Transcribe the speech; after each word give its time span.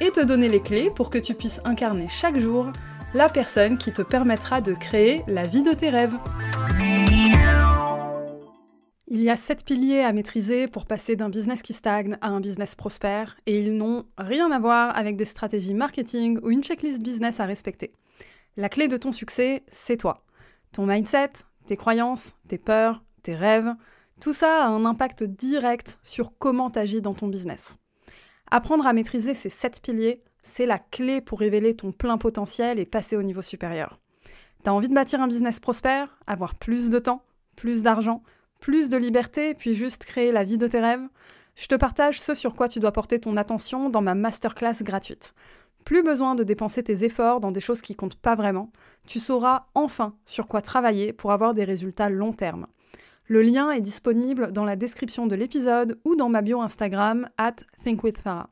et 0.00 0.10
te 0.10 0.20
donner 0.20 0.48
les 0.48 0.60
clés 0.60 0.90
pour 0.90 1.10
que 1.10 1.18
tu 1.18 1.34
puisses 1.34 1.60
incarner 1.64 2.08
chaque 2.08 2.38
jour 2.38 2.72
la 3.14 3.28
personne 3.28 3.78
qui 3.78 3.92
te 3.92 4.02
permettra 4.02 4.60
de 4.60 4.72
créer 4.72 5.22
la 5.26 5.46
vie 5.46 5.62
de 5.62 5.72
tes 5.72 5.90
rêves. 5.90 6.14
Il 9.12 9.20
y 9.22 9.28
a 9.28 9.36
sept 9.36 9.64
piliers 9.64 10.02
à 10.02 10.12
maîtriser 10.12 10.68
pour 10.68 10.86
passer 10.86 11.16
d'un 11.16 11.30
business 11.30 11.62
qui 11.62 11.72
stagne 11.72 12.16
à 12.20 12.28
un 12.28 12.38
business 12.38 12.76
prospère, 12.76 13.36
et 13.46 13.58
ils 13.58 13.76
n'ont 13.76 14.04
rien 14.16 14.52
à 14.52 14.60
voir 14.60 14.96
avec 14.96 15.16
des 15.16 15.24
stratégies 15.24 15.74
marketing 15.74 16.38
ou 16.44 16.50
une 16.50 16.62
checklist 16.62 17.02
business 17.02 17.40
à 17.40 17.44
respecter. 17.44 17.92
La 18.56 18.68
clé 18.68 18.86
de 18.86 18.96
ton 18.96 19.10
succès, 19.10 19.64
c'est 19.66 19.96
toi. 19.96 20.24
Ton 20.70 20.86
mindset, 20.86 21.30
tes 21.66 21.76
croyances, 21.76 22.36
tes 22.46 22.58
peurs, 22.58 23.02
tes 23.24 23.34
rêves, 23.34 23.74
tout 24.20 24.32
ça 24.32 24.64
a 24.64 24.68
un 24.68 24.84
impact 24.84 25.24
direct 25.24 25.98
sur 26.04 26.32
comment 26.38 26.70
tu 26.70 26.78
agis 26.78 27.02
dans 27.02 27.14
ton 27.14 27.26
business. 27.26 27.79
Apprendre 28.52 28.86
à 28.86 28.92
maîtriser 28.92 29.34
ces 29.34 29.48
sept 29.48 29.80
piliers, 29.80 30.22
c'est 30.42 30.66
la 30.66 30.78
clé 30.78 31.20
pour 31.20 31.38
révéler 31.38 31.76
ton 31.76 31.92
plein 31.92 32.18
potentiel 32.18 32.80
et 32.80 32.84
passer 32.84 33.16
au 33.16 33.22
niveau 33.22 33.42
supérieur. 33.42 34.00
T'as 34.64 34.72
envie 34.72 34.88
de 34.88 34.94
bâtir 34.94 35.20
un 35.20 35.28
business 35.28 35.60
prospère, 35.60 36.18
avoir 36.26 36.54
plus 36.54 36.90
de 36.90 36.98
temps, 36.98 37.22
plus 37.54 37.82
d'argent, 37.82 38.22
plus 38.58 38.90
de 38.90 38.96
liberté, 38.96 39.54
puis 39.54 39.74
juste 39.74 40.04
créer 40.04 40.32
la 40.32 40.44
vie 40.44 40.58
de 40.58 40.66
tes 40.66 40.80
rêves, 40.80 41.06
je 41.54 41.66
te 41.66 41.74
partage 41.74 42.20
ce 42.20 42.34
sur 42.34 42.54
quoi 42.54 42.68
tu 42.68 42.80
dois 42.80 42.92
porter 42.92 43.20
ton 43.20 43.36
attention 43.36 43.88
dans 43.88 44.02
ma 44.02 44.14
masterclass 44.14 44.82
gratuite. 44.82 45.34
Plus 45.84 46.02
besoin 46.02 46.34
de 46.34 46.44
dépenser 46.44 46.82
tes 46.82 47.04
efforts 47.04 47.40
dans 47.40 47.52
des 47.52 47.60
choses 47.60 47.82
qui 47.82 47.94
comptent 47.94 48.16
pas 48.16 48.34
vraiment, 48.34 48.70
tu 49.06 49.20
sauras 49.20 49.66
enfin 49.74 50.14
sur 50.24 50.46
quoi 50.46 50.60
travailler 50.60 51.12
pour 51.12 51.32
avoir 51.32 51.54
des 51.54 51.64
résultats 51.64 52.10
long 52.10 52.32
terme. 52.32 52.66
Le 53.30 53.42
lien 53.42 53.70
est 53.70 53.80
disponible 53.80 54.50
dans 54.50 54.64
la 54.64 54.74
description 54.74 55.28
de 55.28 55.36
l'épisode 55.36 56.00
ou 56.04 56.16
dans 56.16 56.28
ma 56.28 56.42
bio 56.42 56.60
Instagram 56.60 57.28
at 57.38 57.54
thinkwithfarah. 57.84 58.50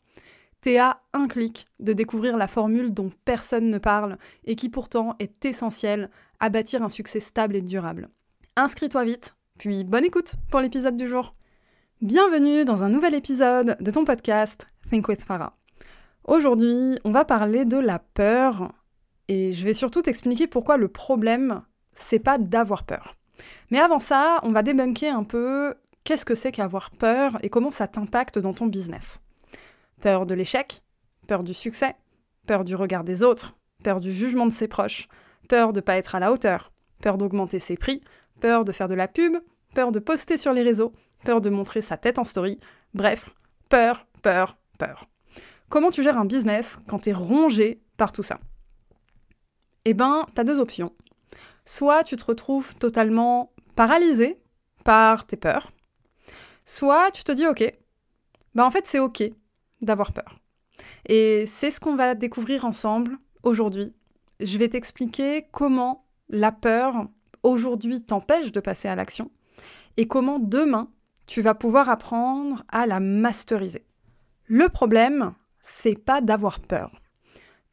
T'es 0.60 0.78
à 0.78 1.00
un 1.12 1.26
clic 1.26 1.66
de 1.80 1.92
découvrir 1.92 2.36
la 2.36 2.46
formule 2.46 2.94
dont 2.94 3.10
personne 3.24 3.70
ne 3.70 3.78
parle 3.78 4.18
et 4.44 4.54
qui 4.54 4.68
pourtant 4.68 5.16
est 5.18 5.44
essentielle 5.44 6.10
à 6.38 6.48
bâtir 6.48 6.80
un 6.84 6.88
succès 6.88 7.18
stable 7.18 7.56
et 7.56 7.60
durable. 7.60 8.08
Inscris-toi 8.54 9.02
vite 9.04 9.34
puis 9.58 9.82
bonne 9.82 10.04
écoute 10.04 10.36
pour 10.48 10.60
l'épisode 10.60 10.96
du 10.96 11.08
jour. 11.08 11.34
Bienvenue 12.00 12.64
dans 12.64 12.84
un 12.84 12.88
nouvel 12.88 13.14
épisode 13.14 13.76
de 13.80 13.90
ton 13.90 14.04
podcast 14.04 14.68
Think. 14.88 15.08
Aujourd'hui, 16.22 17.00
on 17.02 17.10
va 17.10 17.24
parler 17.24 17.64
de 17.64 17.78
la 17.78 17.98
peur 17.98 18.72
et 19.26 19.50
je 19.50 19.64
vais 19.64 19.74
surtout 19.74 20.02
t'expliquer 20.02 20.46
pourquoi 20.46 20.76
le 20.76 20.86
problème, 20.86 21.62
c'est 21.94 22.20
pas 22.20 22.38
d'avoir 22.38 22.84
peur. 22.84 23.17
Mais 23.70 23.78
avant 23.78 23.98
ça, 23.98 24.40
on 24.42 24.52
va 24.52 24.62
débunker 24.62 25.14
un 25.14 25.24
peu 25.24 25.74
qu'est-ce 26.04 26.24
que 26.24 26.34
c'est 26.34 26.52
qu'avoir 26.52 26.90
peur 26.90 27.38
et 27.42 27.50
comment 27.50 27.70
ça 27.70 27.88
t'impacte 27.88 28.38
dans 28.38 28.54
ton 28.54 28.66
business. 28.66 29.20
Peur 30.00 30.26
de 30.26 30.34
l'échec, 30.34 30.82
peur 31.26 31.42
du 31.42 31.54
succès, 31.54 31.96
peur 32.46 32.64
du 32.64 32.74
regard 32.74 33.04
des 33.04 33.22
autres, 33.22 33.54
peur 33.82 34.00
du 34.00 34.12
jugement 34.12 34.46
de 34.46 34.52
ses 34.52 34.68
proches, 34.68 35.08
peur 35.48 35.72
de 35.72 35.78
ne 35.78 35.82
pas 35.82 35.96
être 35.96 36.14
à 36.14 36.20
la 36.20 36.32
hauteur, 36.32 36.72
peur 37.00 37.18
d'augmenter 37.18 37.60
ses 37.60 37.76
prix, 37.76 38.02
peur 38.40 38.64
de 38.64 38.72
faire 38.72 38.88
de 38.88 38.94
la 38.94 39.08
pub, 39.08 39.36
peur 39.74 39.92
de 39.92 39.98
poster 39.98 40.36
sur 40.36 40.52
les 40.52 40.62
réseaux, 40.62 40.92
peur 41.24 41.40
de 41.40 41.50
montrer 41.50 41.82
sa 41.82 41.96
tête 41.96 42.18
en 42.18 42.24
story, 42.24 42.58
bref, 42.94 43.30
peur, 43.68 44.06
peur, 44.22 44.56
peur. 44.78 45.06
Comment 45.68 45.90
tu 45.90 46.02
gères 46.02 46.18
un 46.18 46.24
business 46.24 46.78
quand 46.88 47.00
tu 47.00 47.10
es 47.10 47.12
rongé 47.12 47.82
par 47.96 48.12
tout 48.12 48.22
ça? 48.22 48.40
Eh 49.84 49.94
ben, 49.94 50.24
t'as 50.34 50.44
deux 50.44 50.60
options. 50.60 50.92
Soit 51.70 52.02
tu 52.02 52.16
te 52.16 52.24
retrouves 52.24 52.74
totalement 52.76 53.52
paralysé 53.76 54.40
par 54.84 55.26
tes 55.26 55.36
peurs, 55.36 55.70
soit 56.64 57.10
tu 57.10 57.24
te 57.24 57.32
dis 57.32 57.46
ok, 57.46 57.62
bah 58.54 58.64
en 58.64 58.70
fait 58.70 58.86
c'est 58.86 59.00
ok 59.00 59.24
d'avoir 59.82 60.14
peur. 60.14 60.38
Et 61.10 61.44
c'est 61.44 61.70
ce 61.70 61.78
qu'on 61.78 61.94
va 61.94 62.14
découvrir 62.14 62.64
ensemble 62.64 63.18
aujourd'hui. 63.42 63.92
Je 64.40 64.56
vais 64.56 64.70
t'expliquer 64.70 65.46
comment 65.52 66.06
la 66.30 66.52
peur 66.52 67.06
aujourd'hui 67.42 68.02
t'empêche 68.02 68.50
de 68.50 68.60
passer 68.60 68.88
à 68.88 68.96
l'action 68.96 69.30
et 69.98 70.08
comment 70.08 70.38
demain 70.38 70.90
tu 71.26 71.42
vas 71.42 71.54
pouvoir 71.54 71.90
apprendre 71.90 72.64
à 72.68 72.86
la 72.86 72.98
masteriser. 72.98 73.84
Le 74.46 74.70
problème, 74.70 75.34
c'est 75.60 76.02
pas 76.02 76.22
d'avoir 76.22 76.60
peur. 76.60 77.02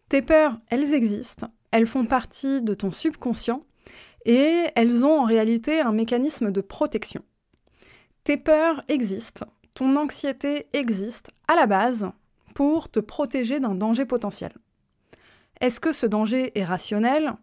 Tes 0.10 0.22
peurs, 0.22 0.60
elles 0.70 0.94
existent, 0.94 1.48
elles 1.72 1.88
font 1.88 2.06
partie 2.06 2.62
de 2.62 2.74
ton 2.74 2.92
subconscient 2.92 3.62
et 4.26 4.66
elles 4.76 5.06
ont 5.06 5.20
en 5.22 5.26
réalité 5.26 5.82
un 5.82 5.92
mécanisme 5.92 6.52
de 6.52 6.62
protection. 6.62 7.24
Tes 8.24 8.38
peurs 8.38 8.84
existent, 8.88 9.46
ton 9.76 9.96
anxiété 9.96 10.68
existe 10.74 11.32
à 11.48 11.56
la 11.56 11.68
base 11.68 12.10
pour 12.56 12.90
te 12.90 13.00
protéger 13.00 13.60
d'un 13.60 13.76
danger 13.76 14.06
potentiel. 14.06 14.52
Est-ce 15.62 15.80
que 15.80 15.92
ce 15.92 16.06
danger 16.06 16.58
est 16.58 16.66
rationnel? 16.66 17.34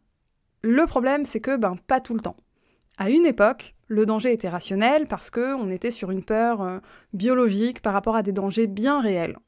Le 0.62 0.87
problème, 0.87 1.25
c'est 1.25 1.41
que, 1.41 1.56
ben, 1.56 1.76
pas 1.87 2.00
tout 2.00 2.15
le 2.15 2.21
temps. 2.21 2.37
À 2.98 3.10
une 3.10 3.26
époque, 3.26 3.75
le 3.88 4.06
danger 4.06 4.32
était 4.32 4.48
rationnel 4.48 5.06
parce 5.06 5.31
qu'on 5.31 5.71
était 5.71 5.91
sur 5.91 6.10
une 6.10 6.25
peur 6.25 6.62
euh, 6.62 6.78
biologique 7.12 7.81
par 7.81 7.92
rapport 7.92 8.16
à 8.16 8.22
des 8.22 8.32
dangers 8.32 8.66
bien 8.66 9.00
réels. 9.00 9.38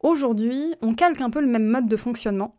Aujourd'hui, 0.00 0.74
on 0.82 0.94
calque 0.94 1.20
un 1.20 1.30
peu 1.30 1.40
le 1.40 1.46
même 1.46 1.66
mode 1.66 1.88
de 1.88 1.96
fonctionnement, 1.96 2.56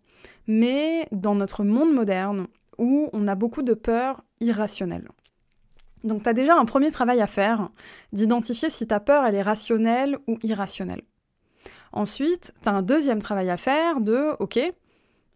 mais 0.48 1.08
dans 1.12 1.36
notre 1.36 1.64
monde 1.64 1.94
moderne, 1.94 2.48
où 2.78 3.10
on 3.14 3.28
a 3.28 3.36
beaucoup 3.36 3.62
de 3.62 3.74
peurs 3.74 4.24
irrationnelles. 4.40 5.10
Donc 6.04 6.24
tu 6.24 6.30
as 6.30 6.34
déjà 6.34 6.56
un 6.56 6.66
premier 6.66 6.92
travail 6.92 7.22
à 7.22 7.28
faire, 7.28 7.70
d'identifier 8.14 8.70
si 8.70 8.88
ta 8.88 9.00
peur 9.00 9.26
elle 9.26 9.36
est 9.36 9.42
rationnelle 9.42 10.18
ou 10.28 10.38
irrationnelle. 10.44 11.02
Ensuite, 11.92 12.54
tu 12.62 12.70
as 12.70 12.74
un 12.74 12.82
deuxième 12.82 13.22
travail 13.22 13.50
à 13.50 13.58
faire 13.58 14.02
de, 14.02 14.36
ok, 14.40 14.60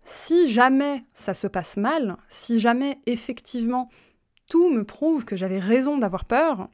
si 0.03 0.51
jamais 0.51 1.03
ça 1.13 1.34
se 1.34 1.47
passe 1.47 1.78
mal, 1.78 2.18
si 2.28 2.59
jamais 2.59 3.00
effectivement 3.06 3.90
tout 4.47 4.69
me 4.69 4.84
prouve 4.84 5.25
que 5.25 5.35
j'avais 5.35 5.59
raison 5.59 5.97
d'avoir 5.97 6.25
peur, 6.25 6.68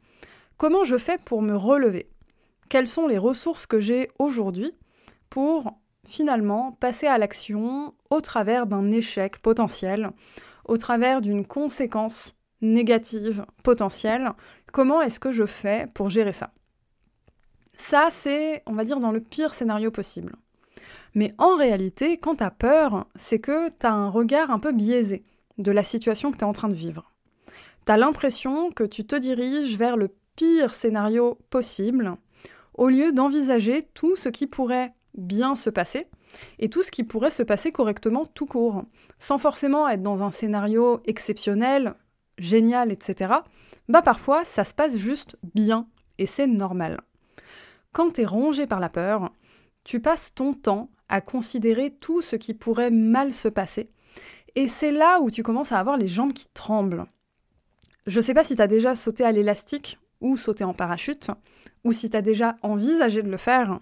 comment 0.57 0.83
je 0.83 0.97
fais 0.97 1.17
pour 1.17 1.41
me 1.41 1.55
relever? 1.55 2.09
Quelles 2.69 2.87
sont 2.87 3.07
les 3.07 3.17
ressources 3.17 3.65
que 3.65 3.79
j'ai 3.79 4.09
aujourd'hui 4.19 4.71
pour 5.29 5.77
finalement 6.07 6.71
passer 6.71 7.07
à 7.07 7.17
l'action 7.17 7.93
au 8.09 8.21
travers 8.21 8.65
d'un 8.65 8.91
échec 8.91 9.39
potentiel, 9.39 10.11
au 10.67 10.77
travers 10.77 11.21
d'une 11.21 11.45
conséquence 11.45 12.35
négative 12.61 13.45
potentielle 13.63 14.31
Comment 14.71 15.01
est-ce 15.01 15.19
que 15.19 15.31
je 15.31 15.45
fais 15.45 15.87
pour 15.93 16.09
gérer 16.09 16.33
ça? 16.33 16.51
Ça, 17.73 18.09
c'est, 18.11 18.63
on 18.65 18.73
va 18.73 18.83
dire, 18.83 18.99
dans 18.99 19.11
le 19.11 19.21
pire 19.21 19.53
scénario 19.53 19.91
possible. 19.91 20.35
Mais 21.15 21.33
en 21.37 21.55
réalité, 21.55 22.17
quand 22.17 22.35
tu 22.35 22.43
as 22.43 22.51
peur, 22.51 23.07
c'est 23.15 23.39
que 23.39 23.69
tu 23.69 23.85
as 23.85 23.93
un 23.93 24.09
regard 24.09 24.51
un 24.51 24.59
peu 24.59 24.71
biaisé 24.71 25.23
de 25.57 25.71
la 25.71 25.83
situation 25.83 26.31
que 26.31 26.37
tu 26.37 26.41
es 26.41 26.47
en 26.47 26.53
train 26.53 26.69
de 26.69 26.75
vivre. 26.75 27.11
Tu 27.85 27.91
as 27.91 27.97
l'impression 27.97 28.71
que 28.71 28.83
tu 28.83 29.05
te 29.05 29.15
diriges 29.15 29.77
vers 29.77 29.97
le 29.97 30.13
pire 30.35 30.75
scénario 30.75 31.39
possible, 31.49 32.15
au 32.73 32.87
lieu 32.87 33.11
d'envisager 33.11 33.87
tout 33.93 34.15
ce 34.15 34.29
qui 34.29 34.45
pourrait 34.45 34.93
bien 35.15 35.55
se 35.55 35.69
passer 35.69 36.07
et 36.59 36.69
tout 36.69 36.83
ce 36.83 36.91
qui 36.91 37.03
pourrait 37.03 37.31
se 37.31 37.43
passer 37.43 37.71
correctement 37.71 38.25
tout 38.25 38.45
court, 38.45 38.83
sans 39.19 39.37
forcément 39.37 39.87
être 39.87 40.01
dans 40.01 40.23
un 40.23 40.31
scénario 40.31 41.01
exceptionnel, 41.05 41.95
génial, 42.37 42.91
etc. 42.91 43.33
Bah 43.87 44.01
parfois, 44.01 44.45
ça 44.45 44.65
se 44.65 44.73
passe 44.73 44.97
juste 44.97 45.37
bien 45.53 45.87
et 46.17 46.25
c'est 46.25 46.47
normal. 46.47 47.01
Quand 47.93 48.13
tu 48.13 48.21
es 48.21 48.25
rongé 48.25 48.67
par 48.67 48.79
la 48.79 48.89
peur, 48.89 49.31
tu 49.83 49.99
passes 49.99 50.33
ton 50.33 50.53
temps 50.53 50.89
à 51.09 51.21
considérer 51.21 51.91
tout 51.91 52.21
ce 52.21 52.35
qui 52.35 52.53
pourrait 52.53 52.91
mal 52.91 53.31
se 53.31 53.47
passer. 53.47 53.89
Et 54.55 54.67
c'est 54.67 54.91
là 54.91 55.21
où 55.21 55.31
tu 55.31 55.43
commences 55.43 55.71
à 55.71 55.79
avoir 55.79 55.97
les 55.97 56.07
jambes 56.07 56.33
qui 56.33 56.47
tremblent. 56.53 57.05
Je 58.05 58.19
sais 58.19 58.33
pas 58.33 58.43
si 58.43 58.55
tu 58.55 58.61
as 58.61 58.67
déjà 58.67 58.95
sauté 58.95 59.23
à 59.23 59.31
l'élastique 59.31 59.99
ou 60.21 60.37
sauté 60.37 60.63
en 60.63 60.73
parachute, 60.73 61.29
ou 61.87 61.93
si 61.93 62.09
tu 62.09 62.17
as 62.17 62.21
déjà 62.21 62.57
envisagé 62.61 63.23
de 63.23 63.29
le 63.29 63.37
faire, 63.37 63.79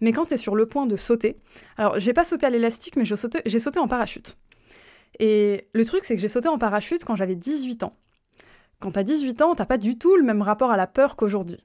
mais 0.00 0.12
quand 0.12 0.26
tu 0.26 0.34
es 0.34 0.36
sur 0.36 0.54
le 0.54 0.66
point 0.66 0.86
de 0.86 0.96
sauter, 0.96 1.40
alors 1.78 1.98
j'ai 1.98 2.12
pas 2.12 2.24
sauté 2.24 2.44
à 2.44 2.50
l'élastique, 2.50 2.96
mais 2.96 3.04
j'ai 3.04 3.16
sauté, 3.16 3.80
en 3.80 3.88
parachute. 3.88 4.36
Et 5.18 5.68
le 5.72 5.84
truc, 5.84 6.04
c'est 6.04 6.14
que 6.14 6.20
j'ai 6.20 6.28
sauté 6.28 6.48
en 6.48 6.58
parachute 6.58 7.04
quand 7.04 7.16
j'avais 7.16 7.34
18 7.34 7.84
ans. 7.84 7.96
Quand 8.80 8.92
t'as 8.92 9.02
18 9.02 9.42
ans, 9.42 9.54
t'as 9.54 9.64
pas 9.64 9.78
du 9.78 9.96
tout 9.98 10.14
le 10.16 10.22
même 10.22 10.42
rapport 10.42 10.70
à 10.70 10.76
la 10.76 10.86
peur 10.86 11.16
qu'aujourd'hui. 11.16 11.64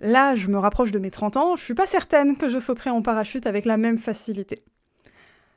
Là, 0.00 0.34
je 0.34 0.48
me 0.48 0.58
rapproche 0.58 0.92
de 0.92 0.98
mes 0.98 1.10
30 1.10 1.38
ans, 1.38 1.56
je 1.56 1.64
suis 1.64 1.74
pas 1.74 1.86
certaine 1.86 2.36
que 2.36 2.50
je 2.50 2.58
sauterai 2.58 2.90
en 2.90 3.00
parachute 3.00 3.46
avec 3.46 3.64
la 3.64 3.78
même 3.78 3.98
facilité. 3.98 4.62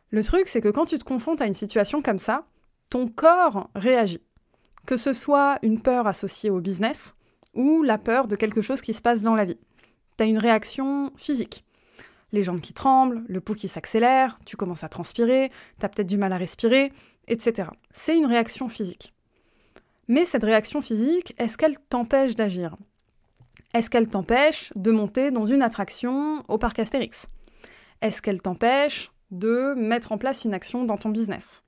Le 0.10 0.24
truc, 0.24 0.48
c'est 0.48 0.62
que 0.62 0.70
quand 0.70 0.86
tu 0.86 0.98
te 0.98 1.04
confrontes 1.04 1.42
à 1.42 1.46
une 1.46 1.54
situation 1.54 2.02
comme 2.02 2.18
ça, 2.18 2.46
ton 2.90 3.08
corps 3.08 3.70
réagit. 3.76 4.22
Que 4.86 4.96
ce 4.96 5.12
soit 5.12 5.60
une 5.62 5.82
peur 5.82 6.08
associée 6.08 6.50
au 6.50 6.62
business 6.62 7.14
ou 7.60 7.84
la 7.84 7.98
peur 7.98 8.30
de 8.30 8.38
quelque 8.38 8.62
chose 8.62 8.82
qui 8.82 8.94
se 8.94 9.02
passe 9.02 9.22
dans 9.22 9.36
la 9.36 9.44
vie. 9.44 9.60
Tu 10.18 10.24
as 10.24 10.28
une 10.28 10.38
réaction 10.38 11.12
physique. 11.18 11.66
Les 12.32 12.42
jambes 12.42 12.62
qui 12.62 12.74
tremblent, 12.74 13.22
le 13.28 13.42
pouls 13.42 13.56
qui 13.56 13.68
s'accélère, 13.68 14.40
tu 14.46 14.56
commences 14.56 14.86
à 14.86 14.90
transpirer, 14.90 15.52
tu 15.78 15.86
as 15.86 15.90
peut-être 15.90 16.08
du 16.08 16.18
mal 16.18 16.32
à 16.32 16.38
respirer, 16.38 16.94
etc. 17.28 17.70
C'est 17.92 18.16
une 18.16 18.26
réaction 18.26 18.70
physique. 18.70 19.14
Mais 20.08 20.24
cette 20.24 20.44
réaction 20.44 20.82
physique, 20.82 21.36
est-ce 21.38 21.58
qu'elle 21.58 21.78
t'empêche 21.78 22.36
d'agir? 22.36 22.78
Est-ce 23.74 23.90
qu'elle 23.90 24.08
t'empêche 24.08 24.72
de 24.76 24.92
monter 24.92 25.30
dans 25.30 25.46
une 25.46 25.62
attraction 25.62 26.44
au 26.48 26.58
parc 26.58 26.80
Astérix? 26.80 27.28
Est-ce 28.02 28.22
qu'elle 28.22 28.42
t'empêche 28.42 29.12
de 29.32 29.74
mettre 29.76 30.14
en 30.14 30.18
place 30.18 30.46
une 30.46 30.54
action 30.54 30.86
dans 30.86 30.98
ton 30.98 31.10
business? 31.10 31.62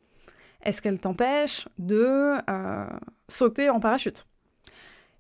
Est-ce 0.64 0.82
qu'elle 0.82 1.00
t'empêche 1.00 1.68
de 1.78 2.38
euh, 2.50 2.88
sauter 3.28 3.70
en 3.70 3.82
parachute? 3.82 4.26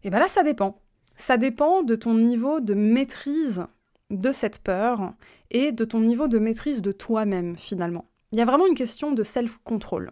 Et 0.03 0.09
bien 0.09 0.19
là, 0.19 0.27
ça 0.27 0.44
dépend. 0.44 0.81
Ça 1.15 1.38
dépend 1.38 1.83
de 1.83 1.95
ton 1.95 2.15
niveau 2.15 2.59
de 2.59 2.74
maîtrise 2.74 3.65
de 4.09 4.31
cette 4.31 4.59
peur 4.59 5.13
et 5.51 5.71
de 5.71 5.86
ton 5.86 6.00
niveau 6.00 6.27
de 6.27 6.39
maîtrise 6.39 6.81
de 6.81 6.92
toi-même 6.92 7.56
finalement. 7.56 8.06
Il 8.31 8.39
y 8.39 8.42
a 8.42 8.45
vraiment 8.45 8.68
une 8.68 8.75
question 8.75 9.12
de 9.12 9.24
self-control. 9.24 10.12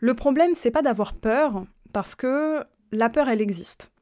Le 0.00 0.14
problème, 0.14 0.52
c'est 0.54 0.70
pas 0.70 0.82
d'avoir 0.82 1.14
peur, 1.14 1.64
parce 1.92 2.14
que 2.14 2.64
la 2.92 3.08
peur, 3.08 3.28
elle 3.28 3.40
existe. 3.40 3.92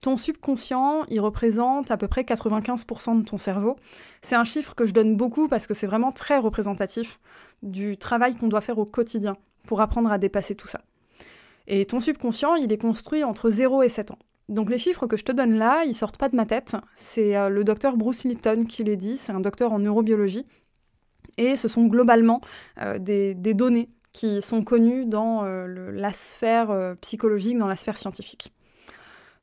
Ton 0.00 0.16
subconscient, 0.16 1.04
il 1.08 1.20
représente 1.20 1.90
à 1.90 1.96
peu 1.96 2.06
près 2.06 2.22
95% 2.22 3.18
de 3.18 3.24
ton 3.24 3.38
cerveau. 3.38 3.76
C'est 4.22 4.36
un 4.36 4.44
chiffre 4.44 4.74
que 4.74 4.84
je 4.84 4.92
donne 4.92 5.16
beaucoup 5.16 5.48
parce 5.48 5.66
que 5.66 5.74
c'est 5.74 5.88
vraiment 5.88 6.12
très 6.12 6.38
représentatif 6.38 7.18
du 7.62 7.96
travail 7.96 8.36
qu'on 8.36 8.46
doit 8.46 8.60
faire 8.60 8.78
au 8.78 8.84
quotidien 8.84 9.36
pour 9.66 9.80
apprendre 9.80 10.12
à 10.12 10.18
dépasser 10.18 10.54
tout 10.54 10.68
ça. 10.68 10.82
Et 11.66 11.84
ton 11.84 11.98
subconscient, 11.98 12.54
il 12.54 12.72
est 12.72 12.78
construit 12.78 13.24
entre 13.24 13.50
0 13.50 13.82
et 13.82 13.88
7 13.88 14.12
ans. 14.12 14.18
Donc 14.48 14.70
les 14.70 14.78
chiffres 14.78 15.06
que 15.06 15.16
je 15.16 15.24
te 15.24 15.32
donne 15.32 15.54
là, 15.54 15.84
ils 15.84 15.94
sortent 15.94 16.16
pas 16.16 16.28
de 16.28 16.36
ma 16.36 16.46
tête. 16.46 16.76
C'est 16.94 17.36
euh, 17.36 17.48
le 17.48 17.64
docteur 17.64 17.96
Bruce 17.96 18.24
Lipton 18.24 18.64
qui 18.64 18.82
les 18.82 18.96
dit, 18.96 19.16
c'est 19.16 19.32
un 19.32 19.40
docteur 19.40 19.72
en 19.72 19.78
neurobiologie. 19.78 20.46
Et 21.36 21.56
ce 21.56 21.68
sont 21.68 21.84
globalement 21.86 22.40
euh, 22.80 22.98
des, 22.98 23.34
données 23.34 23.90
qui 24.12 24.40
sont 24.40 24.64
connues 24.64 25.04
dans 25.04 25.44
euh, 25.44 25.90
la 25.92 26.12
sphère 26.12 26.96
psychologique, 27.00 27.58
dans 27.58 27.68
la 27.68 27.76
sphère 27.76 27.98
scientifique. 27.98 28.52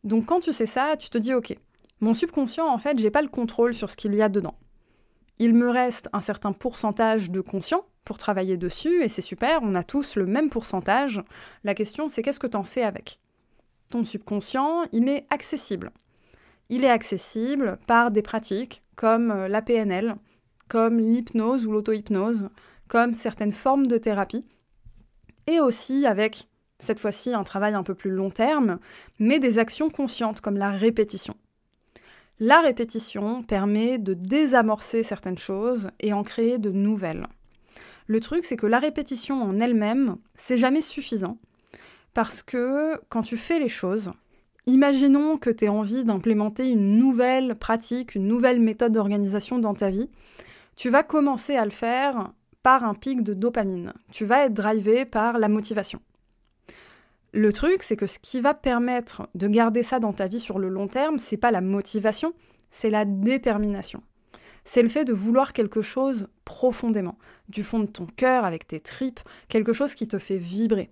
Donc 0.04 0.26
quand 0.26 0.40
tu 0.40 0.52
sais 0.52 0.66
ça, 0.66 0.96
tu 0.98 1.10
te 1.10 1.18
dis 1.18 1.34
ok, 1.34 1.56
mon 2.02 2.14
subconscient 2.14 2.68
en 2.68 2.78
fait, 2.78 3.00
j'ai 3.00 3.12
pas 3.12 3.22
le 3.22 3.28
contrôle 3.28 3.74
sur 3.74 3.90
ce 3.90 3.98
qu'il 3.98 4.16
y 4.16 4.22
a 4.22 4.30
dedans. 4.30 4.56
Il 5.38 5.54
me 5.54 5.70
reste 5.70 6.10
un 6.14 6.22
certain 6.22 6.52
pourcentage 6.52 7.30
de 7.30 7.42
conscient 7.42 7.86
pour 8.06 8.18
travailler 8.18 8.58
dessus 8.58 9.04
et 9.04 9.08
c'est 9.08 9.22
super, 9.22 9.60
on 9.62 9.76
a 9.76 9.84
tous 9.84 10.16
le 10.16 10.26
même 10.26 10.50
pourcentage. 10.50 11.24
La 11.64 11.76
question 11.76 12.10
c'est 12.10 12.24
qu'est-ce 12.24 12.40
que 12.40 12.48
tu 12.48 12.58
en 12.58 12.64
fais 12.64 12.84
avec? 12.84 13.20
Ton 13.90 14.06
subconscient, 14.06 14.86
il 14.92 15.10
est 15.10 15.26
accessible. 15.30 15.92
Il 16.70 16.84
est 16.84 16.90
accessible 16.90 17.78
par 17.88 18.12
des 18.12 18.22
pratiques 18.22 18.84
comme 18.96 19.32
euh, 19.32 19.48
la 19.48 19.62
PNL, 19.62 20.16
comme 20.68 21.00
l'hypnose 21.00 21.66
ou 21.66 21.72
l'auto-hypnose, 21.72 22.50
comme 22.88 23.14
certaines 23.14 23.52
formes 23.52 23.88
de 23.88 23.98
thérapie, 23.98 24.46
et 25.48 25.60
aussi 25.60 26.06
avec 26.06 26.48
cette 26.80 27.00
fois-ci 27.00 27.34
un 27.34 27.44
travail 27.44 27.74
un 27.74 27.84
peu 27.84 27.96
plus 27.96 28.12
long 28.12 28.30
terme, 28.30 28.80
mais 29.20 29.40
des 29.40 29.60
actions 29.60 29.90
conscientes 29.90 30.42
comme 30.42 30.58
la 30.58 30.72
répétition. 30.72 31.36
La 32.40 32.62
répétition 32.62 33.44
permet 33.44 33.98
de 33.98 34.14
désamorcer 34.14 35.04
certaines 35.04 35.38
choses 35.38 35.90
et 36.02 36.12
en 36.12 36.24
créer 36.24 36.58
de 36.58 36.70
nouvelles. 36.70 37.28
Le 38.08 38.20
truc, 38.20 38.44
c'est 38.44 38.58
que 38.58 38.68
la 38.68 38.80
répétition 38.80 39.42
en 39.42 39.60
elle-même, 39.60 40.18
c'est 40.36 40.58
jamais 40.58 40.82
suffisant. 40.82 41.38
Parce 42.16 42.44
que 42.44 42.98
quand 43.10 43.24
tu 43.24 43.36
fais 43.36 43.60
les 43.60 43.68
choses, 43.68 44.14
imaginons 44.68 45.38
que 45.38 45.50
tu 45.50 45.66
aies 45.66 45.70
envie 45.70 46.06
d'implémenter 46.06 46.70
une 46.70 46.98
nouvelle 46.98 47.56
pratique, 47.56 48.16
une 48.16 48.26
nouvelle 48.26 48.62
méthode 48.62 48.94
d'organisation 48.94 49.60
dans 49.60 49.74
ta 49.74 49.90
vie, 49.90 50.10
tu 50.78 50.90
vas 50.90 51.04
commencer 51.04 51.58
à 51.58 51.66
le 51.66 51.72
faire 51.72 52.32
par 52.64 52.86
un 52.86 52.94
pic 52.94 53.22
de 53.22 53.34
dopamine. 53.34 53.92
Tu 54.14 54.24
vas 54.24 54.46
être 54.46 54.54
drivé 54.54 55.04
par 55.04 55.40
la 55.40 55.50
motivation. 55.50 56.00
Le 57.34 57.52
truc, 57.52 57.84
c'est 57.84 57.98
que 57.98 58.08
ce 58.08 58.18
qui 58.18 58.40
va 58.40 58.54
permettre 58.54 59.28
de 59.36 59.50
garder 59.50 59.84
ça 59.84 60.00
dans 60.00 60.14
ta 60.14 60.28
vie 60.28 60.40
sur 60.40 60.58
le 60.58 60.70
long 60.70 60.88
terme, 60.88 61.18
c'est 61.18 61.36
pas 61.36 61.52
la 61.52 61.60
motivation, 61.60 62.32
c'est 62.72 62.90
la 62.90 63.04
détermination. 63.04 64.02
C'est 64.64 64.82
le 64.82 64.88
fait 64.88 65.04
de 65.04 65.12
vouloir 65.12 65.52
quelque 65.52 65.82
chose 65.82 66.30
profondément, 66.46 67.18
du 67.50 67.62
fond 67.62 67.82
de 67.82 67.88
ton 67.88 68.06
cœur, 68.06 68.46
avec 68.46 68.68
tes 68.68 68.80
tripes, 68.80 69.20
quelque 69.50 69.74
chose 69.74 69.96
qui 69.96 70.08
te 70.08 70.18
fait 70.18 70.38
vibrer. 70.38 70.90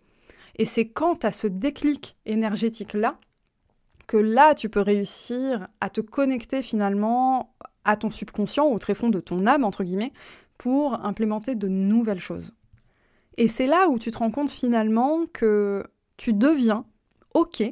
Et 0.56 0.66
c'est 0.66 0.88
quand 0.88 1.18
tu 1.18 1.28
as 1.28 1.32
ce 1.32 1.48
déclic 1.48 2.18
énergétique-là 2.26 3.18
que 4.08 4.18
là, 4.18 4.54
tu 4.54 4.70
peux 4.70 4.82
réussir 4.82 5.68
à 5.82 5.90
te 5.90 6.02
connecter 6.02 6.62
finalement 6.62 7.56
à 7.86 7.98
ton 7.98 8.10
subconscient, 8.10 8.66
au 8.66 8.80
tréfonds 8.80 9.10
de 9.10 9.20
ton 9.20 9.46
âme, 9.46 9.64
entre 9.64 9.84
guillemets, 9.84 10.14
pour 10.58 11.06
implémenter 11.06 11.56
de 11.56 11.68
nouvelles 11.68 12.20
choses. 12.20 12.54
Et 13.38 13.48
c'est 13.48 13.66
là 13.66 13.90
où 13.90 13.98
tu 13.98 14.12
te 14.12 14.18
rends 14.18 14.32
compte 14.32 14.50
finalement 14.50 15.26
que 15.32 15.84
tu 16.18 16.34
deviens 16.34 16.86
OK 17.34 17.64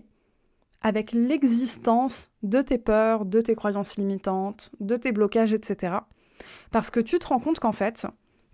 avec 0.81 1.11
l'existence 1.11 2.31
de 2.41 2.61
tes 2.61 2.79
peurs, 2.79 3.25
de 3.25 3.39
tes 3.39 3.55
croyances 3.55 3.97
limitantes, 3.97 4.71
de 4.79 4.97
tes 4.97 5.11
blocages, 5.11 5.53
etc. 5.53 5.97
Parce 6.71 6.89
que 6.89 6.99
tu 6.99 7.19
te 7.19 7.27
rends 7.27 7.39
compte 7.39 7.59
qu'en 7.59 7.71
fait, 7.71 8.07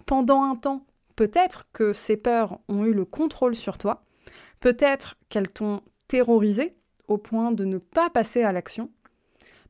pendant 0.05 0.43
un 0.43 0.55
temps, 0.55 0.85
peut-être 1.15 1.67
que 1.71 1.93
ces 1.93 2.17
peurs 2.17 2.59
ont 2.67 2.83
eu 2.83 2.93
le 2.93 3.05
contrôle 3.05 3.55
sur 3.55 3.77
toi, 3.77 4.03
peut-être 4.59 5.15
qu'elles 5.29 5.49
t'ont 5.49 5.81
terrorisé 6.07 6.75
au 7.07 7.17
point 7.17 7.51
de 7.51 7.65
ne 7.65 7.77
pas 7.77 8.09
passer 8.09 8.43
à 8.43 8.51
l'action, 8.51 8.89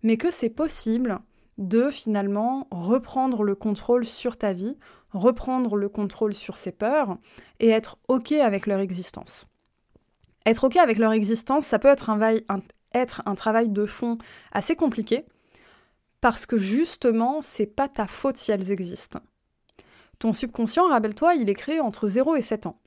mais 0.03 0.17
que 0.17 0.31
c'est 0.31 0.49
possible 0.49 1.19
de 1.57 1.89
finalement 1.89 2.67
reprendre 2.71 3.43
le 3.43 3.55
contrôle 3.55 4.05
sur 4.05 4.37
ta 4.37 4.53
vie, 4.53 4.77
reprendre 5.11 5.75
le 5.75 5.89
contrôle 5.89 6.33
sur 6.33 6.57
ces 6.57 6.71
peurs 6.71 7.17
et 7.59 7.69
être 7.69 7.97
OK 8.07 8.31
avec 8.31 8.67
leur 8.67 8.79
existence. 8.79 9.47
Être 10.45 10.65
OK 10.65 10.77
avec 10.77 10.97
leur 10.97 11.11
existence, 11.11 11.65
ça 11.65 11.79
peut 11.79 11.87
être 11.87 12.09
un, 12.09 13.35
travail 13.35 13.69
de 13.69 13.85
fond 13.85 14.17
assez 14.51 14.75
compliqué, 14.75 15.25
parce 16.21 16.45
que 16.45 16.57
justement, 16.57 17.41
c'est 17.41 17.65
pas 17.65 17.87
ta 17.87 18.07
faute 18.07 18.37
si 18.37 18.51
elles 18.51 18.71
existent. 18.71 19.19
Ton 20.19 20.33
subconscient, 20.33 20.87
rappelle-toi, 20.87 21.35
il 21.35 21.49
est 21.49 21.53
créé 21.53 21.79
entre 21.79 22.07
0 22.07 22.35
et 22.35 22.41
7 22.41 22.67
ans. 22.67 22.79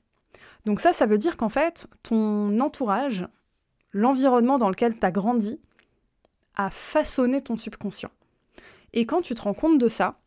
Donc 0.65 0.79
ça, 0.79 0.93
ça 0.93 1.05
veut 1.05 1.17
dire 1.17 1.37
qu'en 1.37 1.49
fait, 1.49 1.87
ton 2.03 2.59
entourage, 2.59 3.27
l'environnement 3.91 4.57
dans 4.57 4.69
lequel 4.69 4.97
tu 4.97 5.05
as 5.05 5.11
grandi, 5.11 5.59
a 6.55 6.69
façonné 6.69 7.41
ton 7.41 7.57
subconscient. 7.57 8.11
Et 8.93 9.05
quand 9.05 9.21
tu 9.21 9.35
te 9.35 9.41
rends 9.41 9.53
compte 9.53 9.77
de 9.77 9.87
ça, 9.87 10.19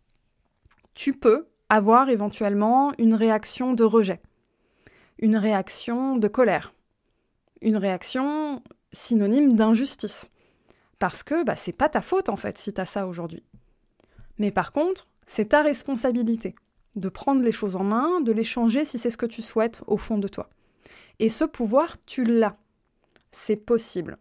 tu 0.94 1.12
peux 1.12 1.46
avoir 1.68 2.08
éventuellement 2.08 2.92
une 2.98 3.14
réaction 3.14 3.72
de 3.72 3.84
rejet, 3.84 4.20
une 5.18 5.36
réaction 5.36 6.16
de 6.16 6.28
colère, 6.28 6.74
une 7.60 7.76
réaction 7.76 8.62
synonyme 8.92 9.54
d'injustice. 9.54 10.30
Parce 10.98 11.22
que 11.22 11.44
bah, 11.44 11.56
c'est 11.56 11.72
pas 11.72 11.88
ta 11.88 12.00
faute 12.00 12.28
en 12.28 12.36
fait 12.36 12.56
si 12.58 12.72
tu 12.72 12.80
as 12.80 12.86
ça 12.86 13.06
aujourd'hui. 13.06 13.42
Mais 14.38 14.50
par 14.50 14.72
contre, 14.72 15.06
c'est 15.26 15.50
ta 15.50 15.62
responsabilité 15.62 16.54
de 16.96 17.08
prendre 17.08 17.42
les 17.42 17.52
choses 17.52 17.76
en 17.76 17.84
main, 17.84 18.20
de 18.20 18.32
les 18.32 18.44
changer 18.44 18.84
si 18.84 18.98
c'est 18.98 19.10
ce 19.10 19.16
que 19.16 19.26
tu 19.26 19.42
souhaites 19.42 19.82
au 19.86 19.96
fond 19.96 20.18
de 20.18 20.28
toi. 20.28 20.50
Et 21.18 21.28
ce 21.28 21.44
pouvoir, 21.44 21.96
tu 22.06 22.24
l'as. 22.24 22.56
C'est 23.32 23.64
possible. 23.64 24.16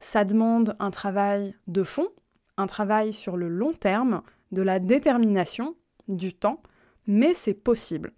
Ça 0.00 0.24
demande 0.24 0.76
un 0.78 0.90
travail 0.90 1.54
de 1.66 1.84
fond, 1.84 2.08
un 2.56 2.66
travail 2.66 3.12
sur 3.12 3.36
le 3.36 3.48
long 3.48 3.72
terme, 3.72 4.22
de 4.52 4.62
la 4.62 4.78
détermination, 4.78 5.76
du 6.08 6.34
temps, 6.34 6.62
mais 7.06 7.34
c'est 7.34 7.54
possible. 7.54 8.12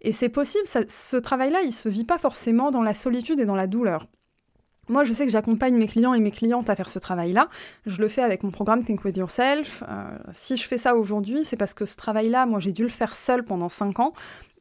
Et 0.00 0.12
c'est 0.12 0.28
possible, 0.28 0.66
ce 0.66 1.16
travail-là, 1.16 1.62
il 1.62 1.68
ne 1.68 1.72
se 1.72 1.88
vit 1.88 2.04
pas 2.04 2.18
forcément 2.18 2.70
dans 2.70 2.82
la 2.82 2.94
solitude 2.94 3.40
et 3.40 3.46
dans 3.46 3.56
la 3.56 3.66
douleur. 3.66 4.06
Moi, 4.88 5.04
je 5.04 5.12
sais 5.12 5.26
que 5.26 5.32
j'accompagne 5.32 5.76
mes 5.76 5.88
clients 5.88 6.14
et 6.14 6.20
mes 6.20 6.30
clientes 6.30 6.70
à 6.70 6.76
faire 6.76 6.88
ce 6.88 6.98
travail-là. 6.98 7.48
Je 7.86 8.00
le 8.00 8.08
fais 8.08 8.22
avec 8.22 8.42
mon 8.42 8.50
programme 8.50 8.84
Think 8.84 9.04
With 9.04 9.16
Yourself. 9.16 9.82
Euh, 9.88 10.16
si 10.32 10.56
je 10.56 10.66
fais 10.66 10.78
ça 10.78 10.94
aujourd'hui, 10.94 11.44
c'est 11.44 11.56
parce 11.56 11.74
que 11.74 11.84
ce 11.84 11.96
travail-là, 11.96 12.46
moi, 12.46 12.60
j'ai 12.60 12.72
dû 12.72 12.82
le 12.82 12.88
faire 12.88 13.16
seul 13.16 13.44
pendant 13.44 13.68
5 13.68 13.98
ans. 14.00 14.12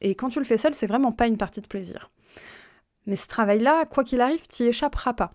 Et 0.02 0.16
quand 0.16 0.30
tu 0.30 0.40
le 0.40 0.46
fais 0.46 0.58
seul, 0.58 0.74
c'est 0.74 0.88
vraiment 0.88 1.12
pas 1.12 1.28
une 1.28 1.38
partie 1.38 1.62
de 1.62 1.68
plaisir. 1.68 2.10
Mais 3.06 3.16
ce 3.16 3.28
travail-là, 3.28 3.86
quoi 3.86 4.04
qu'il 4.04 4.22
arrive, 4.22 4.48
tu 4.48 4.64
échapperas 4.64 5.14
pas. 5.14 5.32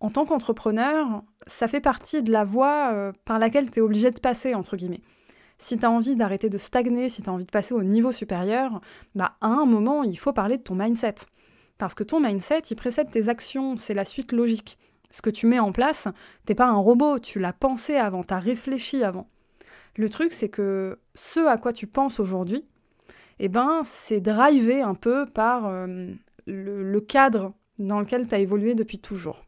En 0.00 0.10
tant 0.10 0.26
qu'entrepreneur, 0.26 1.22
ça 1.46 1.68
fait 1.68 1.80
partie 1.80 2.22
de 2.22 2.32
la 2.32 2.44
voie 2.44 2.90
euh, 2.92 3.12
par 3.24 3.38
laquelle 3.38 3.70
tu 3.70 3.78
es 3.78 3.82
obligé 3.82 4.10
de 4.10 4.18
passer, 4.18 4.54
entre 4.54 4.76
guillemets 4.76 5.02
si 5.62 5.78
tu 5.78 5.86
as 5.86 5.90
envie 5.90 6.16
d'arrêter 6.16 6.50
de 6.50 6.58
stagner, 6.58 7.08
si 7.08 7.22
tu 7.22 7.30
as 7.30 7.32
envie 7.32 7.44
de 7.44 7.50
passer 7.50 7.72
au 7.72 7.82
niveau 7.84 8.10
supérieur, 8.10 8.80
bah 9.14 9.36
à 9.40 9.46
un 9.46 9.64
moment, 9.64 10.02
il 10.02 10.18
faut 10.18 10.32
parler 10.32 10.56
de 10.56 10.62
ton 10.62 10.74
mindset. 10.74 11.14
Parce 11.82 11.96
que 11.96 12.04
ton 12.04 12.20
mindset, 12.20 12.60
il 12.70 12.76
précède 12.76 13.10
tes 13.10 13.28
actions, 13.28 13.76
c'est 13.76 13.92
la 13.92 14.04
suite 14.04 14.30
logique. 14.30 14.78
Ce 15.10 15.20
que 15.20 15.30
tu 15.30 15.48
mets 15.48 15.58
en 15.58 15.72
place, 15.72 16.06
t'es 16.46 16.54
pas 16.54 16.68
un 16.68 16.76
robot, 16.76 17.18
tu 17.18 17.40
l'as 17.40 17.52
pensé 17.52 17.96
avant, 17.96 18.22
t'as 18.22 18.38
réfléchi 18.38 19.02
avant. 19.02 19.28
Le 19.96 20.08
truc, 20.08 20.32
c'est 20.32 20.48
que 20.48 21.00
ce 21.16 21.40
à 21.40 21.56
quoi 21.56 21.72
tu 21.72 21.88
penses 21.88 22.20
aujourd'hui, 22.20 22.64
eh 23.40 23.48
ben, 23.48 23.82
c'est 23.84 24.20
drivé 24.20 24.80
un 24.80 24.94
peu 24.94 25.26
par 25.26 25.66
euh, 25.66 26.06
le, 26.46 27.00
cadre 27.00 27.52
dans 27.80 27.98
lequel 27.98 28.28
tu 28.28 28.34
as 28.36 28.38
évolué 28.38 28.76
depuis 28.76 29.00
toujours. 29.00 29.44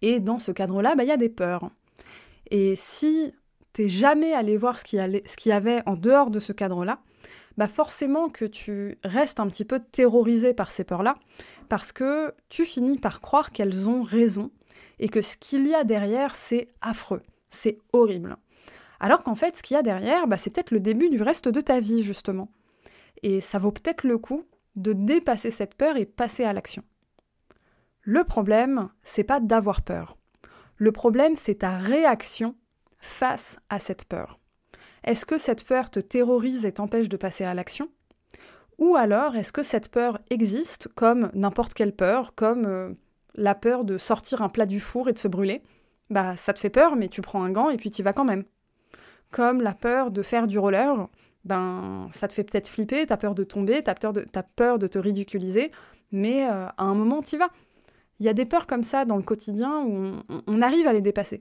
Et 0.00 0.20
dans 0.20 0.38
ce 0.38 0.52
cadre-là, 0.52 0.94
bah, 0.94 1.04
il 1.04 1.08
y 1.08 1.12
a 1.12 1.18
des 1.18 1.28
peurs. 1.28 1.70
Et 2.50 2.76
si 2.76 3.34
t'es 3.74 3.90
jamais 3.90 4.32
allé 4.32 4.56
voir 4.56 4.78
ce 4.78 4.84
qu'il 4.84 4.98
y, 5.44 5.52
avait 5.52 5.82
en 5.84 5.96
dehors 5.96 6.30
de 6.30 6.40
ce 6.40 6.54
cadre-là, 6.54 7.00
bah 7.56 7.68
forcément 7.68 8.28
que 8.28 8.44
tu 8.44 8.98
restes 9.04 9.40
un 9.40 9.48
petit 9.48 9.64
peu 9.64 9.80
terrorisé 9.80 10.54
par 10.54 10.70
ces 10.70 10.84
peurs-là, 10.84 11.16
parce 11.68 11.92
que 11.92 12.34
tu 12.48 12.64
finis 12.64 12.98
par 12.98 13.20
croire 13.20 13.50
qu'elles 13.50 13.88
ont 13.88 14.02
raison, 14.02 14.50
et 14.98 15.08
que 15.08 15.20
ce 15.20 15.36
qu'il 15.36 15.66
y 15.66 15.74
a 15.74 15.84
derrière, 15.84 16.34
c'est 16.34 16.68
affreux, 16.80 17.22
c'est 17.50 17.78
horrible. 17.92 18.36
Alors 19.00 19.22
qu'en 19.22 19.34
fait, 19.34 19.56
ce 19.56 19.62
qu'il 19.62 19.74
y 19.74 19.78
a 19.78 19.82
derrière, 19.82 20.26
bah, 20.26 20.36
c'est 20.36 20.50
peut-être 20.50 20.70
le 20.70 20.80
début 20.80 21.10
du 21.10 21.22
reste 21.22 21.48
de 21.48 21.60
ta 21.60 21.80
vie, 21.80 22.02
justement. 22.02 22.50
Et 23.22 23.40
ça 23.40 23.58
vaut 23.58 23.72
peut-être 23.72 24.04
le 24.04 24.18
coup 24.18 24.44
de 24.74 24.92
dépasser 24.92 25.50
cette 25.50 25.74
peur 25.74 25.96
et 25.96 26.06
passer 26.06 26.44
à 26.44 26.52
l'action. 26.52 26.82
Le 28.02 28.24
problème, 28.24 28.88
c'est 29.02 29.24
pas 29.24 29.40
d'avoir 29.40 29.82
peur. 29.82 30.16
Le 30.76 30.92
problème, 30.92 31.36
c'est 31.36 31.56
ta 31.56 31.76
réaction 31.76 32.54
face 32.98 33.58
à 33.68 33.78
cette 33.78 34.04
peur. 34.04 34.38
Est-ce 35.06 35.24
que 35.24 35.38
cette 35.38 35.64
peur 35.64 35.90
te 35.90 36.00
terrorise 36.00 36.64
et 36.64 36.72
t'empêche 36.72 37.08
de 37.08 37.16
passer 37.16 37.44
à 37.44 37.54
l'action? 37.54 37.88
Ou 38.78 38.96
alors, 38.96 39.36
est-ce 39.36 39.52
que 39.52 39.62
cette 39.62 39.90
peur 39.90 40.18
existe 40.30 40.88
comme 40.94 41.30
n'importe 41.32 41.74
quelle 41.74 41.94
peur, 41.94 42.34
comme 42.34 42.66
euh, 42.66 42.92
la 43.34 43.54
peur 43.54 43.84
de 43.84 43.96
sortir 43.96 44.42
un 44.42 44.48
plat 44.48 44.66
du 44.66 44.80
four 44.80 45.08
et 45.08 45.12
de 45.12 45.18
se 45.18 45.28
brûler? 45.28 45.62
Bah, 46.10 46.36
ça 46.36 46.52
te 46.52 46.58
fait 46.58 46.70
peur, 46.70 46.96
mais 46.96 47.08
tu 47.08 47.22
prends 47.22 47.42
un 47.42 47.50
gant 47.50 47.70
et 47.70 47.76
puis 47.76 47.90
tu 47.90 48.02
vas 48.02 48.12
quand 48.12 48.24
même. 48.24 48.44
Comme 49.30 49.62
la 49.62 49.74
peur 49.74 50.10
de 50.10 50.22
faire 50.22 50.46
du 50.46 50.58
roller, 50.58 51.08
ben, 51.44 52.08
ça 52.12 52.28
te 52.28 52.34
fait 52.34 52.44
peut-être 52.44 52.68
flipper, 52.68 53.06
t'as 53.06 53.16
peur 53.16 53.34
de 53.34 53.44
tomber, 53.44 53.82
t'as 53.82 53.94
peur 53.94 54.12
de, 54.12 54.26
as 54.34 54.42
peur 54.42 54.78
de 54.78 54.88
te 54.88 54.98
ridiculiser, 54.98 55.70
mais 56.12 56.46
euh, 56.46 56.66
à 56.66 56.84
un 56.84 56.94
moment, 56.94 57.22
tu 57.22 57.38
vas. 57.38 57.50
Il 58.18 58.26
y 58.26 58.28
a 58.28 58.32
des 58.32 58.44
peurs 58.44 58.66
comme 58.66 58.82
ça 58.82 59.04
dans 59.04 59.16
le 59.16 59.22
quotidien 59.22 59.84
où 59.84 60.12
on, 60.46 60.62
arrive 60.62 60.86
à 60.86 60.92
les 60.92 61.02
dépasser. 61.02 61.40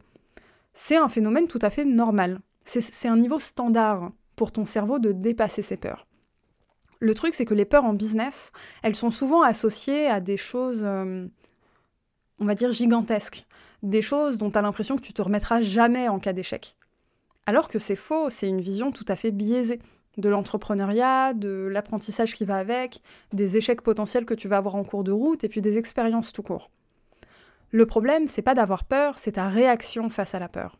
C'est 0.74 0.98
un 0.98 1.07
phénomène 1.07 1.48
tout 1.48 1.60
à 1.62 1.69
fait 1.69 1.86
normal. 1.86 2.39
C'est 2.65 3.07
un 3.07 3.17
niveau 3.17 3.39
standard 3.39 4.12
pour 4.36 4.51
ton 4.51 4.65
cerveau 4.65 5.00
de 5.00 5.12
dépasser 5.12 5.62
ces 5.62 5.77
peurs. 5.77 6.07
Le 7.00 7.13
truc, 7.13 7.34
c'est 7.34 7.45
que 7.45 7.53
les 7.53 7.65
peurs 7.65 7.86
en 7.86 7.93
business, 7.93 8.51
elles 8.81 8.95
sont 8.95 9.12
souvent 9.12 9.43
associées 9.43 10.07
à 10.07 10.19
des 10.19 10.38
choses, 10.38 10.81
euh, 10.84 11.27
on 12.39 12.45
va 12.45 12.55
dire, 12.55 12.72
gigantesques. 12.72 13.45
Des 13.84 14.01
choses 14.01 14.38
dont 14.38 14.50
tu 14.50 14.57
as 14.57 14.62
l'impression 14.62 14.95
que 14.95 15.01
tu 15.01 15.13
te 15.13 15.22
remettras 15.22 15.62
jamais 15.62 16.07
en 16.07 16.19
cas 16.19 16.34
d'échec. 16.34 16.75
Alors 17.45 17.67
que 17.67 17.77
c'est 17.77 17.95
faux, 17.95 18.29
c'est 18.29 18.48
une 18.48 18.62
vision 18.62 18.91
tout 18.91 19.05
à 19.07 19.15
fait 19.15 19.31
biaisée 19.31 19.79
de 20.17 20.29
l'entrepreneuriat, 20.29 21.34
de 21.34 21.67
l'apprentissage 21.72 22.34
qui 22.34 22.45
va 22.45 22.57
avec, 22.57 23.01
des 23.34 23.57
échecs 23.57 23.81
potentiels 23.81 24.25
que 24.25 24.34
tu 24.34 24.48
vas 24.48 24.57
avoir 24.57 24.75
en 24.75 24.84
cours 24.84 25.03
de 25.03 25.12
route 25.12 25.43
et 25.43 25.50
puis 25.50 25.62
des 25.62 25.77
expériences 25.77 26.31
tout 26.31 26.43
court. 26.43 26.72
Le 27.72 27.86
problème, 27.86 28.27
c'est 28.27 28.41
pas 28.41 28.53
d'avoir 28.53 28.86
peur, 28.86 29.17
c'est 29.17 29.34
ta 29.34 29.50
réaction 29.50 30.10
face 30.10 30.34
à 30.34 30.39
la 30.39 30.48
peur. 30.48 30.79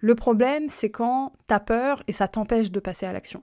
Le 0.00 0.14
problème, 0.14 0.68
c'est 0.68 0.90
quand 0.90 1.32
t'as 1.46 1.60
peur 1.60 2.02
et 2.08 2.12
ça 2.12 2.26
t'empêche 2.26 2.70
de 2.70 2.80
passer 2.80 3.06
à 3.06 3.12
l'action. 3.12 3.42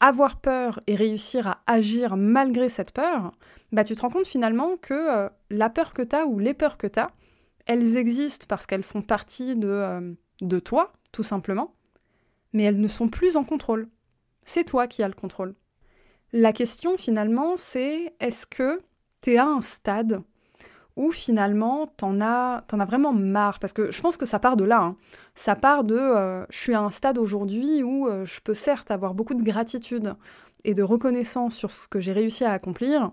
Avoir 0.00 0.40
peur 0.40 0.80
et 0.86 0.94
réussir 0.94 1.46
à 1.46 1.62
agir 1.66 2.16
malgré 2.16 2.68
cette 2.68 2.92
peur, 2.92 3.32
bah 3.72 3.82
tu 3.82 3.96
te 3.96 4.02
rends 4.02 4.10
compte 4.10 4.26
finalement 4.26 4.76
que 4.76 4.92
euh, 4.94 5.28
la 5.48 5.70
peur 5.70 5.92
que 5.92 6.02
t'as 6.02 6.26
ou 6.26 6.38
les 6.38 6.52
peurs 6.52 6.76
que 6.76 6.86
t'as, 6.86 7.08
elles 7.64 7.96
existent 7.96 8.44
parce 8.46 8.66
qu'elles 8.66 8.82
font 8.82 9.00
partie 9.00 9.56
de, 9.56 9.68
euh, 9.68 10.12
de 10.42 10.58
toi, 10.58 10.92
tout 11.12 11.22
simplement, 11.22 11.74
mais 12.52 12.64
elles 12.64 12.80
ne 12.80 12.88
sont 12.88 13.08
plus 13.08 13.36
en 13.36 13.44
contrôle. 13.44 13.88
C'est 14.44 14.64
toi 14.64 14.86
qui 14.86 15.02
as 15.02 15.08
le 15.08 15.14
contrôle. 15.14 15.54
La 16.32 16.52
question 16.52 16.98
finalement, 16.98 17.56
c'est 17.56 18.14
est-ce 18.20 18.44
que 18.44 18.82
tu 19.22 19.32
es 19.32 19.38
à 19.38 19.46
un 19.46 19.62
stade 19.62 20.22
où 20.96 21.10
finalement 21.12 21.86
t'en 21.86 22.20
as, 22.20 22.64
as 22.70 22.84
vraiment 22.84 23.12
marre 23.12 23.58
Parce 23.58 23.72
que 23.72 23.92
je 23.92 24.00
pense 24.00 24.16
que 24.16 24.26
ça 24.26 24.38
part 24.38 24.56
de 24.56 24.64
là. 24.64 24.82
Hein. 24.82 24.96
Ça 25.34 25.54
part 25.54 25.84
de 25.84 25.96
euh, 25.96 26.44
je 26.50 26.58
suis 26.58 26.74
à 26.74 26.80
un 26.80 26.90
stade 26.90 27.18
aujourd'hui 27.18 27.82
où 27.82 28.08
euh, 28.08 28.24
je 28.24 28.40
peux 28.40 28.54
certes 28.54 28.90
avoir 28.90 29.14
beaucoup 29.14 29.34
de 29.34 29.42
gratitude 29.42 30.14
et 30.64 30.74
de 30.74 30.82
reconnaissance 30.82 31.54
sur 31.54 31.70
ce 31.70 31.86
que 31.86 32.00
j'ai 32.00 32.12
réussi 32.12 32.44
à 32.44 32.52
accomplir. 32.52 33.12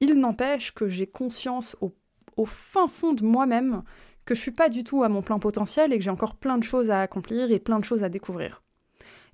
Il 0.00 0.14
n'empêche 0.14 0.72
que 0.74 0.88
j'ai 0.88 1.06
conscience 1.06 1.76
au, 1.80 1.92
fin 2.46 2.88
fond 2.88 3.14
de 3.14 3.24
moi-même 3.24 3.82
que 4.26 4.34
je 4.34 4.40
suis 4.40 4.50
pas 4.50 4.68
du 4.68 4.84
tout 4.84 5.02
à 5.02 5.08
mon 5.08 5.22
plein 5.22 5.38
potentiel 5.38 5.92
et 5.92 5.98
que 5.98 6.04
j'ai 6.04 6.10
encore 6.10 6.34
plein 6.34 6.58
de 6.58 6.64
choses 6.64 6.90
à 6.90 7.00
accomplir 7.00 7.50
et 7.50 7.58
plein 7.58 7.78
de 7.78 7.84
choses 7.84 8.04
à 8.04 8.08
découvrir. 8.08 8.62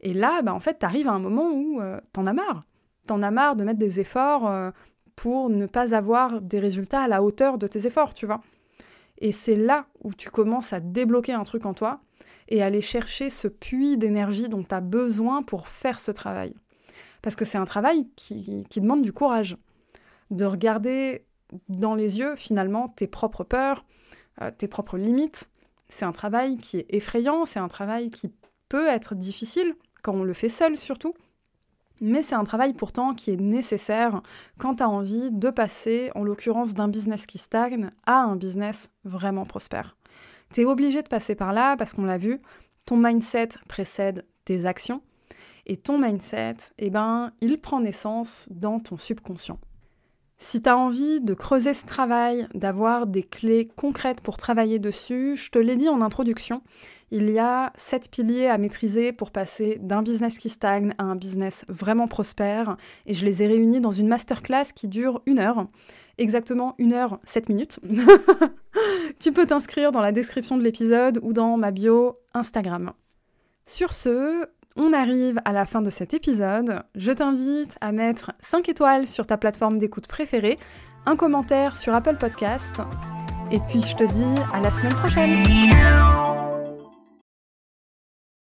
Et 0.01 0.15
là, 0.15 0.43
bah, 0.43 0.55
en 0.55 0.61
fait, 0.61 0.79
tu 0.79 0.87
arrives 0.87 1.09
à 1.09 1.13
un 1.13 1.19
moment 1.19 1.51
où 1.51 1.81
euh, 1.81 2.01
t'en 2.13 2.27
as 2.27 2.33
marre. 2.33 2.65
T'en 3.07 3.23
as 3.23 3.31
marre 3.31 3.57
de 3.57 3.65
mettre 3.65 3.79
des 3.79 4.01
efforts 4.01 4.73
pour 5.21 5.50
ne 5.50 5.67
pas 5.67 5.95
avoir 5.95 6.41
des 6.41 6.59
résultats 6.59 7.03
à 7.03 7.09
la 7.09 7.23
hauteur 7.23 7.59
de 7.59 7.67
tes 7.67 7.87
efforts, 7.87 8.15
tu 8.15 8.25
vois. 8.25 8.41
Et 9.19 9.33
c'est 9.33 9.55
là 9.55 9.85
où 10.03 10.15
tu 10.15 10.31
commences 10.31 10.73
à 10.73 10.81
débloquer 10.81 11.35
un 11.35 11.45
truc 11.45 11.67
en 11.67 11.75
toi 11.75 12.00
et 12.49 12.62
aller 12.62 12.81
chercher 12.81 13.29
ce 13.29 13.47
puits 13.47 13.99
d'énergie 13.99 14.49
dont 14.49 14.62
tu 14.62 14.75
as 14.75 14.81
besoin 14.81 15.43
pour 15.43 15.69
faire 15.69 16.00
ce 16.00 16.11
travail. 16.11 16.55
Parce 17.21 17.37
que 17.37 17.45
c'est 17.45 17.59
un 17.59 17.67
travail 17.67 18.09
qui, 18.17 18.65
demande 18.77 19.03
du 19.03 19.12
courage. 19.12 19.59
De 20.31 20.47
regarder 20.47 21.27
dans 21.69 21.95
les 21.95 22.19
yeux, 22.19 22.35
finalement, 22.37 22.89
tes 22.89 23.07
propres 23.07 23.45
peurs, 23.45 23.85
euh, 24.41 24.50
tes 24.50 24.69
propres 24.69 24.97
limites. 24.97 25.50
C'est 25.91 26.07
un 26.07 26.12
travail 26.12 26.57
qui 26.57 26.79
est 26.79 26.87
effrayant, 26.89 27.45
c'est 27.45 27.59
un 27.59 27.69
travail 27.69 28.11
qui 28.11 28.33
peut 28.71 28.87
être 28.87 29.15
difficile, 29.15 29.75
quand 30.03 30.15
on 30.15 30.25
le 30.25 30.33
fait 30.33 30.49
seul 30.49 30.79
surtout. 30.79 31.12
Mais 32.00 32.23
c'est 32.23 32.35
un 32.35 32.45
travail 32.45 32.73
pourtant 32.73 33.14
qui 33.14 33.30
est 33.30 33.37
nécessaire 33.37 34.23
quand 34.59 34.76
tu 34.76 34.83
as 34.83 34.88
envie 34.88 35.30
de 35.30 35.50
passer, 35.50 36.11
en 36.14 36.25
l'occurrence 36.25 36.75
d'un 36.75 36.88
business 36.88 37.26
qui 37.26 37.38
stagne, 37.38 37.90
à 38.07 38.23
un 38.23 38.37
business 38.37 38.90
vraiment 39.04 39.45
prospère. 39.45 39.97
Tu 40.52 40.62
es 40.62 40.64
obligé 40.64 41.02
de 41.02 41.09
passer 41.09 41.35
par 41.35 41.52
là 41.52 41.76
parce 41.76 41.92
qu'on 41.92 42.04
l'a 42.04 42.19
vu, 42.19 42.40
ton 42.87 42.97
mindset 42.97 43.50
précède 43.69 44.26
tes 44.45 44.66
actions. 44.66 45.02
Et 45.66 45.76
ton 45.76 45.99
mindset, 45.99 46.57
eh 46.78 46.90
ben, 46.90 47.33
il 47.40 47.61
prend 47.61 47.80
naissance 47.80 48.49
dans 48.50 48.80
ton 48.80 48.97
subconscient. 48.97 49.59
Si 50.43 50.63
tu 50.63 50.71
as 50.71 50.79
envie 50.79 51.21
de 51.21 51.35
creuser 51.35 51.75
ce 51.75 51.85
travail, 51.85 52.49
d'avoir 52.55 53.07
des 53.07 53.23
clés 53.23 53.69
concrètes 53.77 54.23
pour 54.23 54.39
travailler 54.39 54.79
dessus, 54.79 55.37
je 55.37 55.51
te 55.51 55.59
l'ai 55.59 55.77
dit 55.77 55.91
en 55.91 56.01
introduction, 56.01 56.63
il 57.11 57.29
y 57.31 57.39
a 57.39 57.75
sept 57.77 58.11
piliers 58.11 58.47
à 58.47 58.57
maîtriser 58.57 59.13
pour 59.13 59.33
passer 59.33 59.79
d'un 59.83 60.03
business 60.03 60.39
qui 60.39 60.49
stagne 60.49 60.95
à 60.97 61.05
un 61.05 61.15
business 61.15 61.67
vraiment 61.69 62.09
prospère. 62.09 62.79
Et 63.05 63.13
je 63.13 63.27
les 63.27 63.43
ai 63.43 63.49
réunis 63.49 63.81
dans 63.81 63.91
une 63.91 64.09
masterclass 64.09 64.73
qui 64.75 64.89
dure 64.89 65.21
une 65.27 65.41
heure. 65.41 65.67
Exactement 66.17 66.75
une 66.79 66.95
heure, 66.95 67.21
sept 67.23 67.51
minutes. 67.51 67.79
tu 69.21 69.33
peux 69.33 69.47
t'inscrire 69.47 69.93
dans 69.93 70.01
la 70.01 70.11
description 70.11 70.57
de 70.57 70.63
l'épisode 70.63 71.21
ou 71.23 71.35
dans 71.35 71.59
ma 71.59 71.71
bio 71.71 72.17
Instagram. 72.33 72.93
Sur 73.67 73.93
ce, 73.93 74.47
on 74.77 74.93
arrive 74.93 75.41
à 75.45 75.53
la 75.53 75.67
fin 75.67 75.83
de 75.83 75.91
cet 75.91 76.15
épisode. 76.15 76.83
Je 76.95 77.12
t'invite 77.12 77.77
à 77.81 77.93
mettre 77.93 78.33
5 78.41 78.69
étoiles 78.69 79.07
sur 79.07 79.27
ta 79.27 79.37
plateforme 79.37 79.79
d'écoute 79.79 80.07
préférée, 80.07 80.59
un 81.07 81.17
commentaire 81.17 81.77
sur 81.77 81.95
Apple 81.95 82.17
Podcast. 82.17 82.77
Et 83.50 83.59
puis 83.69 83.83
je 83.83 83.97
te 83.97 84.05
dis 84.05 84.41
à 84.53 84.61
la 84.61 84.71
semaine 84.71 84.95
prochaine. 84.95 86.30